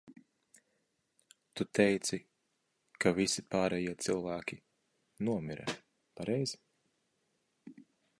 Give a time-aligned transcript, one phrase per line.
[1.59, 2.17] Tu teici,
[3.05, 4.57] ka visi pārējie cilvēki
[5.29, 5.67] nomira,
[6.21, 6.59] pareizi?